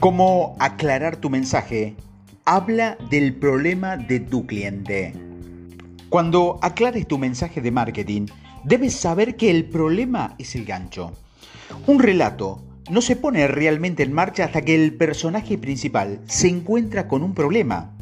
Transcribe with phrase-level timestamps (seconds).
[0.00, 1.94] ¿Cómo aclarar tu mensaje?
[2.46, 5.12] Habla del problema de tu cliente.
[6.08, 8.24] Cuando aclares tu mensaje de marketing,
[8.64, 11.12] debes saber que el problema es el gancho.
[11.86, 17.06] Un relato no se pone realmente en marcha hasta que el personaje principal se encuentra
[17.06, 17.94] con un problema.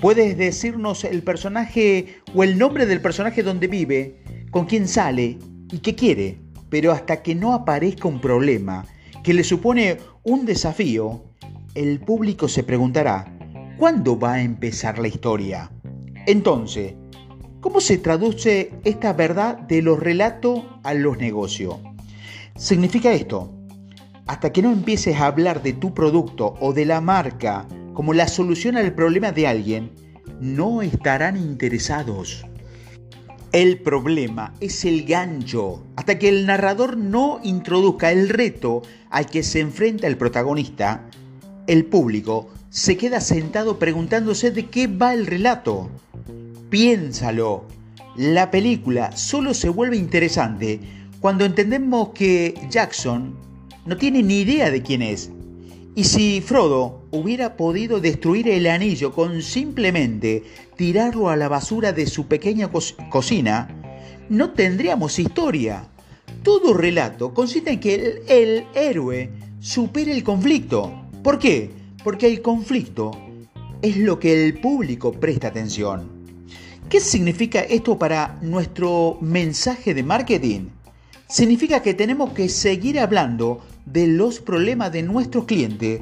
[0.00, 4.22] Puedes decirnos el personaje o el nombre del personaje donde vive,
[4.52, 5.38] con quién sale
[5.72, 6.38] y qué quiere,
[6.70, 8.86] pero hasta que no aparezca un problema
[9.22, 11.24] que le supone un desafío,
[11.74, 13.32] el público se preguntará,
[13.78, 15.70] ¿cuándo va a empezar la historia?
[16.26, 16.94] Entonces,
[17.60, 21.76] ¿cómo se traduce esta verdad de los relatos a los negocios?
[22.56, 23.52] Significa esto,
[24.26, 28.28] hasta que no empieces a hablar de tu producto o de la marca como la
[28.28, 29.92] solución al problema de alguien,
[30.40, 32.44] no estarán interesados.
[33.52, 35.84] El problema es el gancho.
[35.96, 41.06] Hasta que el narrador no introduzca el reto al que se enfrenta el protagonista,
[41.66, 45.90] el público se queda sentado preguntándose de qué va el relato.
[46.70, 47.66] Piénsalo.
[48.16, 50.80] La película solo se vuelve interesante
[51.20, 53.36] cuando entendemos que Jackson
[53.84, 55.30] no tiene ni idea de quién es.
[55.94, 60.42] Y si Frodo hubiera podido destruir el anillo con simplemente
[60.76, 62.68] tirarlo a la basura de su pequeña
[63.10, 63.68] cocina,
[64.28, 65.86] no tendríamos historia.
[66.42, 71.70] Todo relato consiste en que el, el héroe supere el conflicto ¿Por qué?
[72.02, 73.12] Porque el conflicto
[73.80, 76.10] es lo que el público presta atención.
[76.88, 80.62] ¿Qué significa esto para nuestro mensaje de marketing?
[81.28, 86.00] Significa que tenemos que seguir hablando de los problemas de nuestros clientes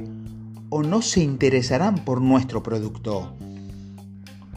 [0.71, 3.35] o no se interesarán por nuestro producto.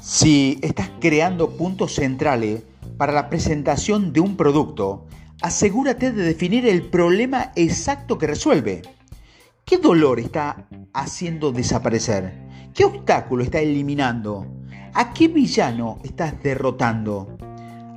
[0.01, 2.63] Si estás creando puntos centrales
[2.97, 5.07] para la presentación de un producto,
[5.43, 8.83] asegúrate de definir el problema exacto que resuelve.
[9.65, 12.33] ¿Qué dolor está haciendo desaparecer?
[12.73, 14.47] ¿Qué obstáculo está eliminando?
[14.95, 17.37] ¿A qué villano estás derrotando?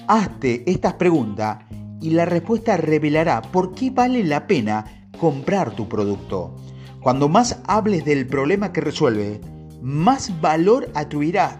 [0.07, 1.59] Hazte estas preguntas
[2.01, 6.55] y la respuesta revelará por qué vale la pena comprar tu producto.
[7.07, 9.39] Cuando más hables del problema que resuelve,
[9.81, 11.55] más valor atribuirás,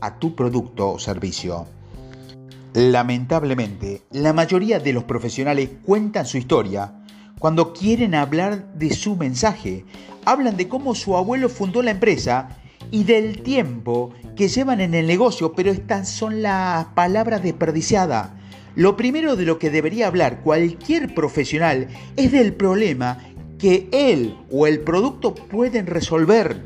[0.00, 1.66] a tu producto o servicio.
[2.74, 7.02] Lamentablemente, la mayoría de los profesionales cuentan su historia
[7.40, 9.84] cuando quieren hablar de su mensaje.
[10.24, 12.50] Hablan de cómo su abuelo fundó la empresa
[12.92, 18.30] y del tiempo que llevan en el negocio, pero estas son las palabras desperdiciadas.
[18.78, 23.18] Lo primero de lo que debería hablar cualquier profesional es del problema
[23.58, 26.62] que él o el producto pueden resolver.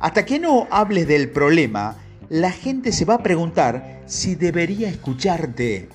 [0.00, 1.96] Hasta que no hables del problema,
[2.28, 5.88] la gente se va a preguntar si debería escucharte.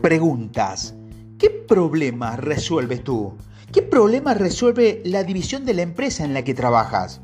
[0.00, 0.94] Preguntas.
[1.38, 3.34] ¿Qué problema resuelves tú?
[3.72, 7.20] ¿Qué problema resuelve la división de la empresa en la que trabajas?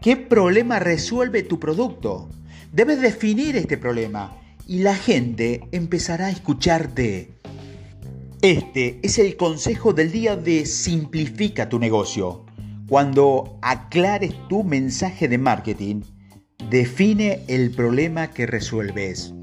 [0.00, 2.28] ¿Qué problema resuelve tu producto?
[2.72, 7.35] Debes definir este problema y la gente empezará a escucharte.
[8.46, 12.46] Este es el consejo del día de Simplifica tu negocio.
[12.88, 16.02] Cuando aclares tu mensaje de marketing,
[16.70, 19.34] define el problema que resuelves.